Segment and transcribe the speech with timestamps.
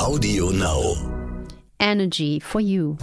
[0.00, 0.96] Audio Now.
[1.78, 2.96] Energy for You.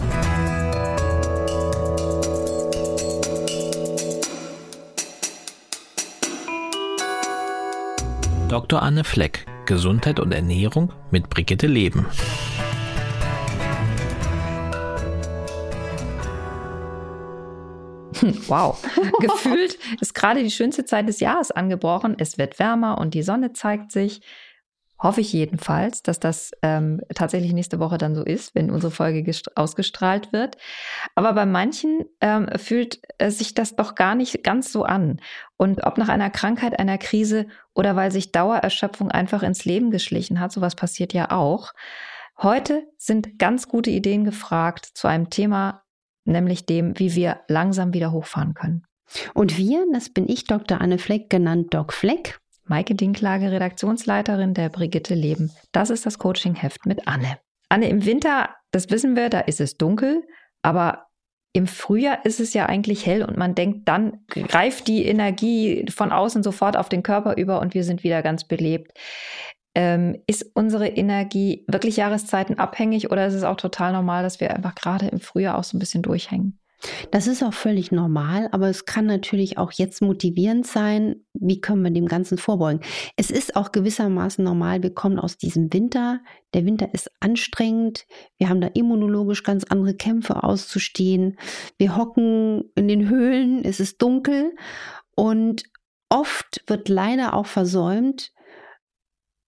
[8.48, 8.82] Dr.
[8.82, 12.04] Anne Fleck, Gesundheit und Ernährung mit Brigitte Leben.
[18.48, 18.82] Wow.
[19.20, 22.16] Gefühlt ist gerade die schönste Zeit des Jahres angebrochen.
[22.18, 24.20] Es wird wärmer und die Sonne zeigt sich.
[25.00, 29.24] Hoffe ich jedenfalls, dass das ähm, tatsächlich nächste Woche dann so ist, wenn unsere Folge
[29.54, 30.56] ausgestrahlt wird.
[31.14, 35.20] Aber bei manchen ähm, fühlt äh, sich das doch gar nicht ganz so an.
[35.56, 40.40] Und ob nach einer Krankheit, einer Krise oder weil sich Dauererschöpfung einfach ins Leben geschlichen
[40.40, 41.72] hat, sowas passiert ja auch.
[42.40, 45.82] Heute sind ganz gute Ideen gefragt zu einem Thema,
[46.24, 48.84] nämlich dem, wie wir langsam wieder hochfahren können.
[49.34, 50.80] Und wir, das bin ich, Dr.
[50.80, 52.40] Anne Fleck, genannt Doc Fleck.
[52.68, 55.50] Maike Dinklage, Redaktionsleiterin der Brigitte Leben.
[55.72, 57.38] Das ist das Coaching-Heft mit Anne.
[57.68, 60.22] Anne, im Winter, das wissen wir, da ist es dunkel,
[60.62, 61.08] aber
[61.52, 66.12] im Frühjahr ist es ja eigentlich hell und man denkt, dann greift die Energie von
[66.12, 68.92] außen sofort auf den Körper über und wir sind wieder ganz belebt.
[69.74, 74.54] Ähm, ist unsere Energie wirklich Jahreszeiten abhängig oder ist es auch total normal, dass wir
[74.54, 76.58] einfach gerade im Frühjahr auch so ein bisschen durchhängen?
[77.10, 81.82] Das ist auch völlig normal, aber es kann natürlich auch jetzt motivierend sein, wie können
[81.82, 82.80] wir dem Ganzen vorbeugen.
[83.16, 86.20] Es ist auch gewissermaßen normal, wir kommen aus diesem Winter.
[86.54, 88.06] Der Winter ist anstrengend,
[88.38, 91.36] wir haben da immunologisch ganz andere Kämpfe auszustehen.
[91.78, 94.54] Wir hocken in den Höhlen, es ist dunkel
[95.16, 95.64] und
[96.08, 98.32] oft wird leider auch versäumt,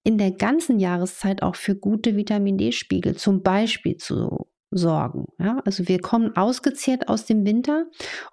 [0.02, 5.26] in der ganzen Jahreszeit auch für gute Vitamin D-Spiegel zum Beispiel zu sorgen.
[5.38, 7.86] Ja, also wir kommen ausgezehrt aus dem Winter.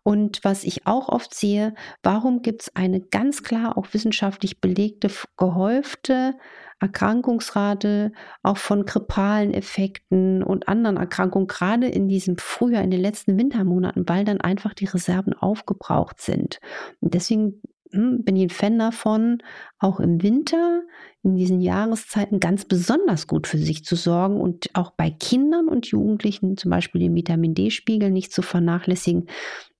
[0.04, 5.10] Und was ich auch oft sehe, warum gibt es eine ganz klar auch wissenschaftlich belegte,
[5.38, 6.36] gehäufte
[6.80, 8.12] Erkrankungsrate
[8.44, 14.08] auch von grippalen Effekten und anderen Erkrankungen, gerade in diesem Frühjahr, in den letzten Wintermonaten,
[14.08, 16.60] weil dann einfach die Reserven aufgebraucht sind.
[17.00, 17.62] Und deswegen
[17.92, 19.40] bin ich ein Fan davon,
[19.80, 20.82] auch im Winter,
[21.24, 25.88] in diesen Jahreszeiten ganz besonders gut für sich zu sorgen und auch bei Kindern und
[25.88, 29.28] Jugendlichen zum Beispiel den Vitamin D-Spiegel nicht zu vernachlässigen.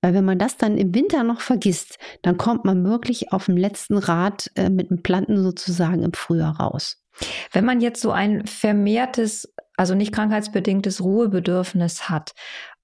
[0.02, 3.56] Weil wenn man das dann im Winter noch vergisst, dann kommt man wirklich auf dem
[3.56, 7.02] letzten Rad äh, mit dem Planten sozusagen im Frühjahr raus.
[7.52, 12.32] Wenn man jetzt so ein vermehrtes, also nicht krankheitsbedingtes Ruhebedürfnis hat,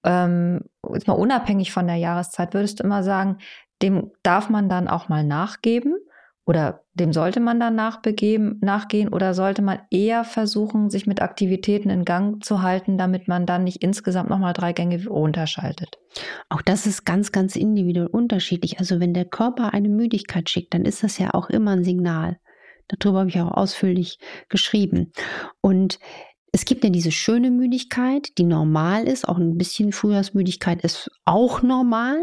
[0.04, 0.60] ähm,
[0.92, 3.38] jetzt mal unabhängig von der Jahreszeit, würdest du immer sagen,
[3.84, 5.95] dem darf man dann auch mal nachgeben
[6.47, 11.91] oder dem sollte man dann nachbegeben, nachgehen oder sollte man eher versuchen, sich mit Aktivitäten
[11.91, 15.99] in Gang zu halten, damit man dann nicht insgesamt nochmal drei Gänge runterschaltet?
[16.49, 18.78] Auch das ist ganz, ganz individuell unterschiedlich.
[18.78, 22.39] Also wenn der Körper eine Müdigkeit schickt, dann ist das ja auch immer ein Signal.
[22.89, 24.19] Darüber habe ich auch ausführlich
[24.49, 25.12] geschrieben.
[25.62, 25.99] Und
[26.53, 29.27] es gibt ja diese schöne Müdigkeit, die normal ist.
[29.28, 32.19] Auch ein bisschen Frühjahrsmüdigkeit ist auch normal.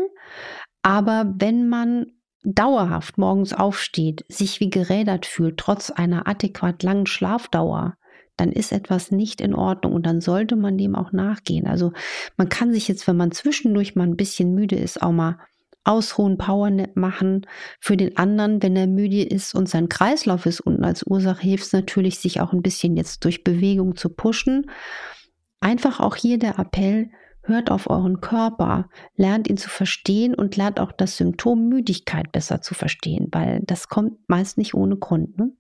[0.82, 2.08] Aber wenn man
[2.44, 7.96] dauerhaft morgens aufsteht, sich wie gerädert fühlt, trotz einer adäquat langen Schlafdauer,
[8.38, 11.68] dann ist etwas nicht in Ordnung und dann sollte man dem auch nachgehen.
[11.68, 11.92] Also
[12.38, 15.38] man kann sich jetzt, wenn man zwischendurch mal ein bisschen müde ist, auch mal
[15.84, 17.46] ausruhen, Powernap machen.
[17.80, 21.66] Für den anderen, wenn er müde ist und sein Kreislauf ist unten als Ursache, hilft
[21.66, 24.70] es natürlich, sich auch ein bisschen jetzt durch Bewegung zu pushen.
[25.60, 27.10] Einfach auch hier der Appell,
[27.44, 32.62] Hört auf euren Körper, lernt ihn zu verstehen und lernt auch das Symptom Müdigkeit besser
[32.62, 35.38] zu verstehen, weil das kommt meist nicht ohne Grund.
[35.38, 35.52] Ne?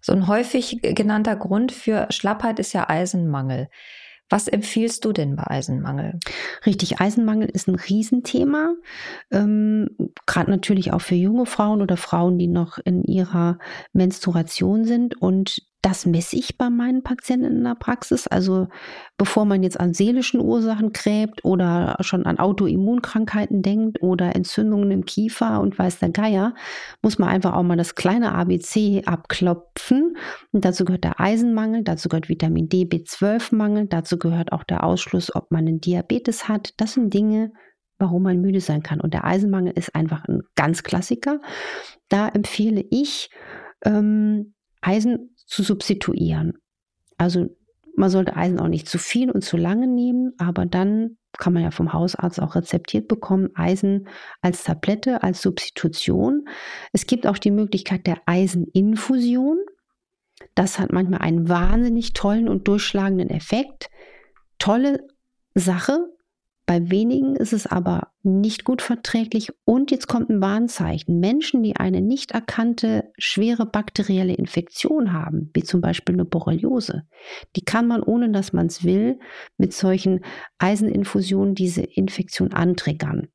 [0.00, 3.68] So ein häufig genannter Grund für Schlappheit ist ja Eisenmangel.
[4.32, 6.18] Was empfiehlst du denn bei Eisenmangel?
[6.64, 8.74] Richtig, Eisenmangel ist ein Riesenthema.
[9.30, 9.90] Ähm,
[10.26, 13.58] Gerade natürlich auch für junge Frauen oder Frauen, die noch in ihrer
[13.92, 15.20] Menstruation sind.
[15.20, 18.28] Und das messe ich bei meinen Patienten in der Praxis.
[18.28, 18.68] Also
[19.18, 25.04] bevor man jetzt an seelischen Ursachen gräbt oder schon an Autoimmunkrankheiten denkt oder Entzündungen im
[25.04, 26.54] Kiefer und weiß der Geier,
[27.02, 30.16] muss man einfach auch mal das kleine ABC abklopfen.
[30.52, 35.34] Und dazu gehört der Eisenmangel, dazu gehört Vitamin D, B12-Mangel, dazu gehört auch der Ausschluss,
[35.34, 36.74] ob man einen Diabetes hat.
[36.76, 37.52] Das sind Dinge,
[37.98, 39.00] warum man müde sein kann.
[39.00, 41.40] Und der Eisenmangel ist einfach ein ganz Klassiker.
[42.08, 43.30] Da empfehle ich,
[43.84, 46.58] ähm, Eisen zu substituieren.
[47.16, 47.48] Also
[47.96, 51.62] man sollte Eisen auch nicht zu viel und zu lange nehmen, aber dann kann man
[51.62, 54.08] ja vom Hausarzt auch rezeptiert bekommen, Eisen
[54.40, 56.46] als Tablette, als Substitution.
[56.92, 59.58] Es gibt auch die Möglichkeit der Eiseninfusion.
[60.54, 63.88] Das hat manchmal einen wahnsinnig tollen und durchschlagenden Effekt.
[64.58, 65.06] Tolle
[65.54, 66.06] Sache,
[66.64, 69.52] Bei wenigen ist es aber nicht gut verträglich.
[69.64, 71.18] Und jetzt kommt ein Warnzeichen.
[71.18, 77.02] Menschen, die eine nicht erkannte schwere bakterielle Infektion haben, wie zum Beispiel eine Borreliose,
[77.56, 79.18] die kann man, ohne dass man es will,
[79.58, 80.20] mit solchen
[80.58, 83.28] Eiseninfusionen diese Infektion antriggern.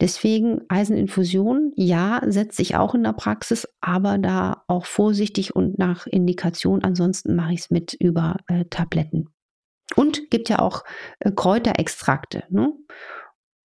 [0.00, 6.06] Deswegen Eiseninfusion, ja, setze ich auch in der Praxis, aber da auch vorsichtig und nach
[6.06, 6.84] Indikation.
[6.84, 9.28] Ansonsten mache ich es mit über äh, Tabletten.
[9.94, 10.84] Und gibt ja auch
[11.20, 12.44] äh, Kräuterextrakte.
[12.50, 12.72] Ne?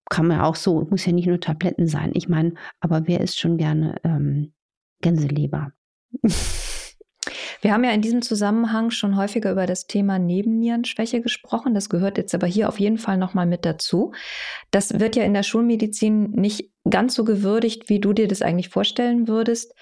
[0.10, 2.12] Kann man auch so, muss ja nicht nur Tabletten sein.
[2.14, 4.54] Ich meine, aber wer isst schon gerne ähm,
[5.02, 5.72] Gänseleber?
[7.62, 11.76] Wir haben ja in diesem Zusammenhang schon häufiger über das Thema Nebennierenschwäche gesprochen.
[11.76, 14.14] Das gehört jetzt aber hier auf jeden Fall nochmal mit dazu.
[14.72, 18.70] Das wird ja in der Schulmedizin nicht ganz so gewürdigt, wie du dir das eigentlich
[18.70, 19.76] vorstellen würdest.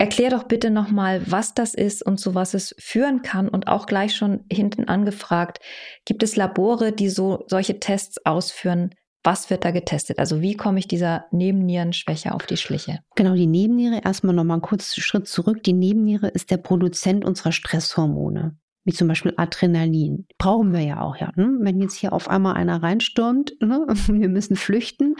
[0.00, 3.84] Erklär doch bitte nochmal, was das ist und zu was es führen kann und auch
[3.84, 5.58] gleich schon hinten angefragt.
[6.06, 8.94] Gibt es Labore, die so solche Tests ausführen?
[9.22, 10.18] Was wird da getestet?
[10.18, 13.00] Also wie komme ich dieser Nebennierenschwäche auf die Schliche?
[13.14, 15.62] Genau, die Nebenniere, erstmal nochmal einen kurzen Schritt zurück.
[15.64, 20.26] Die Nebenniere ist der Produzent unserer Stresshormone, wie zum Beispiel Adrenalin.
[20.38, 21.30] Brauchen wir ja auch, ja.
[21.36, 21.58] Ne?
[21.60, 23.84] Wenn jetzt hier auf einmal einer reinstürmt, ne?
[24.06, 25.16] wir müssen flüchten,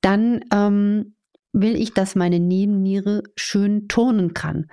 [0.00, 1.16] dann ähm,
[1.52, 4.66] will ich, dass meine Nebenniere schön turnen kann.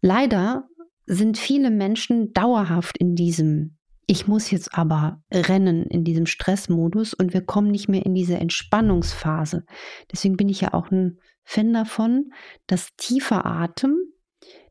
[0.00, 0.68] Leider
[1.06, 3.76] sind viele Menschen dauerhaft in diesem
[4.10, 8.34] ich muss jetzt aber rennen in diesem Stressmodus und wir kommen nicht mehr in diese
[8.38, 9.64] Entspannungsphase.
[10.10, 12.32] Deswegen bin ich ja auch ein Fan davon,
[12.66, 13.96] dass tiefer Atem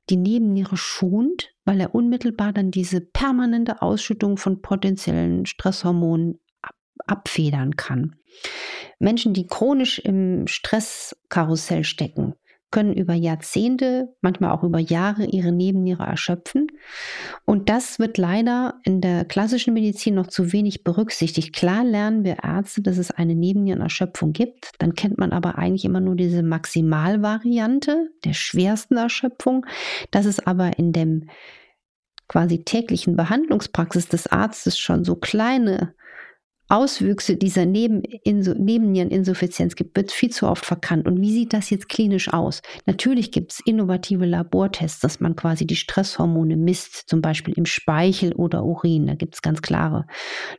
[0.09, 6.41] die Nebenniere schont, weil er unmittelbar dann diese permanente Ausschüttung von potenziellen Stresshormonen
[7.07, 8.15] abfedern kann.
[8.99, 12.35] Menschen, die chronisch im Stresskarussell stecken,
[12.71, 16.67] können über Jahrzehnte, manchmal auch über Jahre ihre Nebenniere erschöpfen.
[17.45, 21.53] Und das wird leider in der klassischen Medizin noch zu wenig berücksichtigt.
[21.53, 24.71] Klar lernen wir Ärzte, dass es eine Nebennierenerschöpfung gibt.
[24.77, 29.65] Dann kennt man aber eigentlich immer nur diese Maximalvariante der schwersten Erschöpfung.
[30.11, 31.29] Das ist aber in dem
[32.27, 35.95] quasi täglichen Behandlungspraxis des Arztes schon so kleine
[36.69, 41.07] Auswüchse dieser Neben Nebenniereninsuffizienz gibt, wird viel zu oft verkannt.
[41.07, 42.62] Und wie sieht das jetzt klinisch aus?
[42.86, 48.33] Natürlich gibt es innovative Labortests, dass man quasi die Stresshormone misst, zum Beispiel im Speichel
[48.33, 49.07] oder Urin.
[49.07, 50.06] Da gibt es ganz klare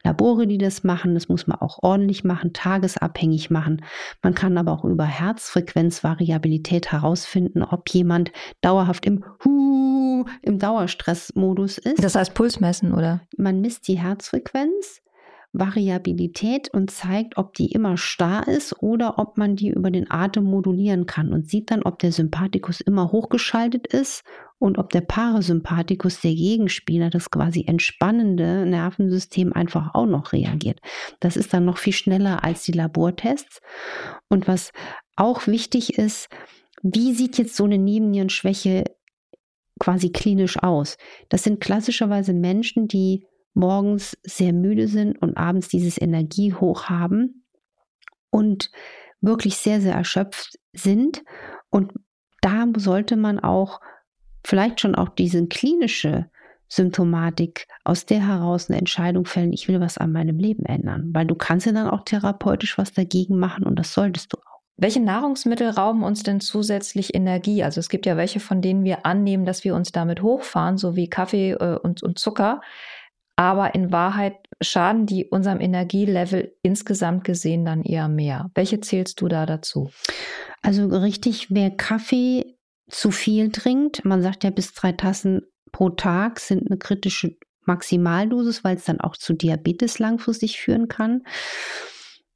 [0.03, 1.15] Labore, die das machen.
[1.15, 3.85] Das muss man auch ordentlich machen, tagesabhängig machen.
[4.21, 12.03] Man kann aber auch über Herzfrequenzvariabilität herausfinden, ob jemand dauerhaft im Hu, im Dauerstressmodus ist.
[12.03, 13.21] Das heißt Puls messen, oder?
[13.37, 15.03] Man misst die Herzfrequenz
[15.52, 20.44] Variabilität und zeigt, ob die immer starr ist oder ob man die über den Atem
[20.44, 24.23] modulieren kann und sieht dann, ob der Sympathikus immer hochgeschaltet ist
[24.58, 30.81] und ob der Parasympathikus, der Gegenspieler, das quasi entspannende Nervensystem einfach auch noch reagiert.
[31.19, 33.61] Das ist dann noch viel schneller als die Labortests.
[34.29, 34.70] Und was
[35.17, 36.29] auch wichtig ist,
[36.82, 38.85] wie sieht jetzt so eine Nebennierenschwäche
[39.81, 40.97] quasi klinisch aus?
[41.29, 47.44] Das sind klassischerweise Menschen, die morgens sehr müde sind und abends dieses Energiehoch haben
[48.31, 48.70] und
[49.20, 51.23] wirklich sehr, sehr erschöpft sind.
[51.69, 51.93] Und
[52.41, 53.81] da sollte man auch
[54.44, 56.31] vielleicht schon auch diese klinische
[56.69, 61.26] Symptomatik aus der heraus eine Entscheidung fällen, ich will was an meinem Leben ändern, weil
[61.26, 64.61] du kannst ja dann auch therapeutisch was dagegen machen und das solltest du auch.
[64.76, 67.62] Welche Nahrungsmittel rauben uns denn zusätzlich Energie?
[67.62, 70.97] Also es gibt ja welche, von denen wir annehmen, dass wir uns damit hochfahren, so
[70.97, 72.62] wie Kaffee äh, und, und Zucker
[73.40, 78.50] aber in Wahrheit schaden die unserem Energielevel insgesamt gesehen dann eher mehr.
[78.54, 79.90] Welche zählst du da dazu?
[80.61, 82.59] Also richtig, wer Kaffee
[82.90, 85.40] zu viel trinkt, man sagt ja bis drei Tassen
[85.73, 91.23] pro Tag sind eine kritische Maximaldosis, weil es dann auch zu Diabetes langfristig führen kann.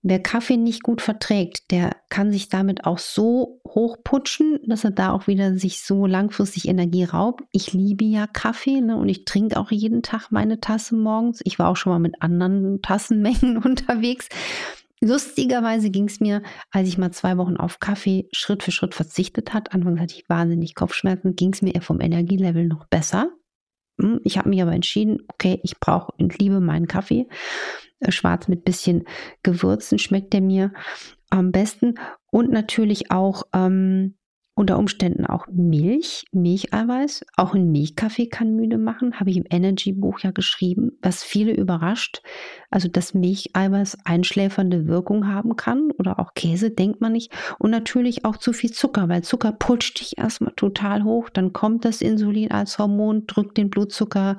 [0.07, 5.13] Wer Kaffee nicht gut verträgt, der kann sich damit auch so hochputschen, dass er da
[5.13, 7.43] auch wieder sich so langfristig Energie raubt.
[7.53, 11.41] Ich liebe ja Kaffee ne, und ich trinke auch jeden Tag meine Tasse morgens.
[11.45, 14.29] Ich war auch schon mal mit anderen Tassenmengen unterwegs.
[15.01, 19.55] Lustigerweise ging es mir, als ich mal zwei Wochen auf Kaffee Schritt für Schritt verzichtet
[19.55, 23.31] hat, anfangs hatte ich wahnsinnig Kopfschmerzen, ging es mir eher vom Energielevel noch besser.
[23.99, 27.27] Hm, ich habe mich aber entschieden, okay, ich brauche und liebe meinen Kaffee.
[28.01, 29.05] Äh, schwarz mit bisschen
[29.43, 30.73] Gewürzen schmeckt der mir
[31.31, 31.95] am besten.
[32.31, 34.15] Und natürlich auch ähm,
[34.57, 37.25] unter Umständen auch Milch, Milcheiweiß.
[37.37, 42.23] Auch ein Milchkaffee kann müde machen, habe ich im Energy-Buch ja geschrieben, was viele überrascht.
[42.71, 47.33] Also, dass Milcheiweiß einschläfernde Wirkung haben kann oder auch Käse, denkt man nicht.
[47.59, 51.31] Und natürlich auch zu viel Zucker, weil Zucker putscht dich erstmal total hoch.
[51.31, 54.37] Dann kommt das Insulin als Hormon, drückt den Blutzucker,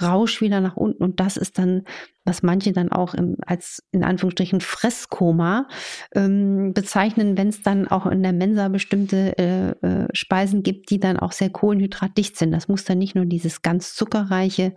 [0.00, 1.82] Rausch wieder nach unten und das ist dann
[2.26, 5.68] was manche dann auch im, als in Anführungsstrichen Fresskoma
[6.14, 10.98] ähm, bezeichnen, wenn es dann auch in der Mensa bestimmte äh, äh, Speisen gibt, die
[10.98, 12.50] dann auch sehr kohlenhydratdicht sind.
[12.50, 14.74] Das muss dann nicht nur dieses ganz zuckerreiche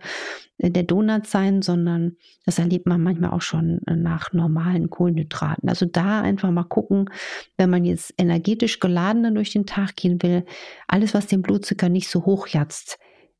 [0.58, 2.16] äh, der Donut sein, sondern
[2.46, 5.68] das erlebt man manchmal auch schon äh, nach normalen Kohlenhydraten.
[5.68, 7.10] Also da einfach mal gucken,
[7.58, 10.44] wenn man jetzt energetisch geladener durch den Tag gehen will,
[10.86, 12.98] alles, was den Blutzucker nicht so hochjatzt,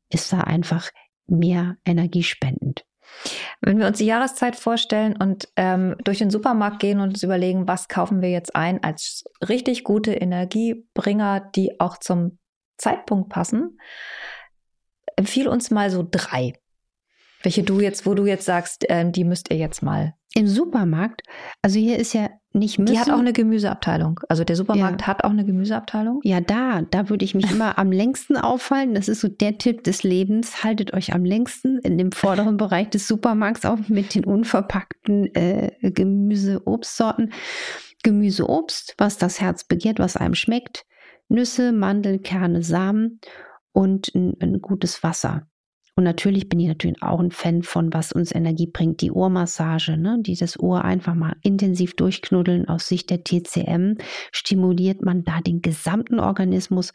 [0.09, 0.89] ist da einfach
[1.27, 2.83] mehr energiespendend.
[3.61, 7.67] Wenn wir uns die Jahreszeit vorstellen und ähm, durch den Supermarkt gehen und uns überlegen,
[7.67, 12.39] was kaufen wir jetzt ein als richtig gute Energiebringer, die auch zum
[12.77, 13.77] Zeitpunkt passen,
[15.15, 16.53] empfiehl uns mal so drei.
[17.43, 20.13] Welche du jetzt, wo du jetzt sagst, ähm, die müsst ihr jetzt mal.
[20.33, 21.23] Im Supermarkt,
[21.61, 22.93] also hier ist ja nicht müssen.
[22.93, 24.19] Die hat auch eine Gemüseabteilung.
[24.29, 25.07] Also der Supermarkt ja.
[25.07, 26.21] hat auch eine Gemüseabteilung.
[26.23, 28.93] Ja, da, da würde ich mich immer am längsten auffallen.
[28.93, 30.63] Das ist so der Tipp des Lebens.
[30.63, 35.71] Haltet euch am längsten in dem vorderen Bereich des Supermarkts auf mit den unverpackten äh,
[35.81, 37.33] Gemüse, Obstsorten.
[38.03, 40.85] Gemüse, Obst, was das Herz begehrt, was einem schmeckt.
[41.27, 43.19] Nüsse, Mandeln, Kerne, Samen
[43.71, 45.47] und ein, ein gutes Wasser.
[45.95, 49.97] Und natürlich bin ich natürlich auch ein Fan von, was uns Energie bringt, die Ohrmassage,
[49.97, 50.17] ne?
[50.21, 52.67] die das Ohr einfach mal intensiv durchknuddeln.
[52.69, 53.97] Aus Sicht der TCM
[54.31, 56.93] stimuliert man da den gesamten Organismus.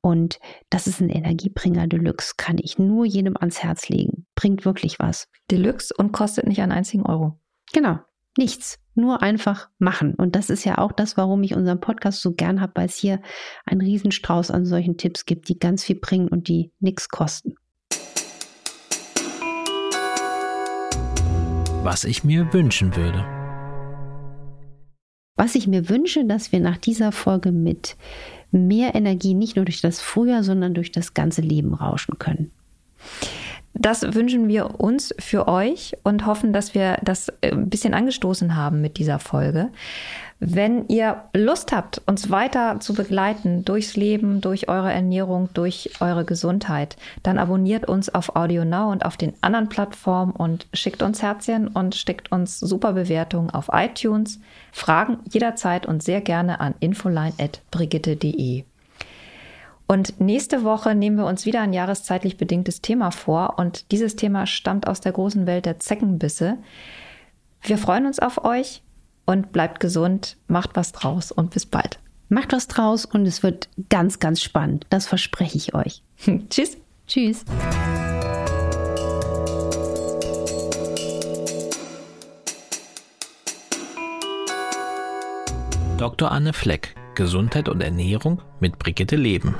[0.00, 0.38] Und
[0.68, 4.26] das ist ein Energiebringer Deluxe, kann ich nur jedem ans Herz legen.
[4.34, 5.28] Bringt wirklich was.
[5.50, 7.40] Deluxe und kostet nicht einen einzigen Euro.
[7.72, 8.00] Genau,
[8.36, 8.78] nichts.
[8.96, 10.14] Nur einfach machen.
[10.14, 12.96] Und das ist ja auch das, warum ich unseren Podcast so gern habe, weil es
[12.96, 13.20] hier
[13.64, 17.54] einen Riesenstrauß an solchen Tipps gibt, die ganz viel bringen und die nichts kosten.
[21.84, 23.24] Was ich mir wünschen würde.
[25.36, 27.96] Was ich mir wünsche, dass wir nach dieser Folge mit
[28.50, 32.52] mehr Energie nicht nur durch das Frühjahr, sondern durch das ganze Leben rauschen können.
[33.74, 38.80] Das wünschen wir uns für euch und hoffen, dass wir das ein bisschen angestoßen haben
[38.80, 39.70] mit dieser Folge.
[40.40, 46.24] Wenn ihr Lust habt, uns weiter zu begleiten durchs Leben, durch eure Ernährung, durch eure
[46.24, 51.22] Gesundheit, dann abonniert uns auf Audio Now und auf den anderen Plattformen und schickt uns
[51.22, 54.40] Herzchen und schickt uns super Bewertungen auf iTunes.
[54.72, 58.64] Fragen jederzeit und sehr gerne an infoline.brigitte.de.
[59.86, 64.46] Und nächste Woche nehmen wir uns wieder ein jahreszeitlich bedingtes Thema vor und dieses Thema
[64.46, 66.56] stammt aus der großen Welt der Zeckenbisse.
[67.62, 68.82] Wir freuen uns auf euch
[69.26, 71.98] und bleibt gesund, macht was draus und bis bald.
[72.28, 74.86] Macht was draus und es wird ganz, ganz spannend.
[74.88, 76.02] Das verspreche ich euch.
[76.50, 76.78] Tschüss.
[77.06, 77.44] Tschüss.
[85.98, 86.30] Dr.
[86.30, 89.54] Anne Fleck, Gesundheit und Ernährung mit Brigitte Leben.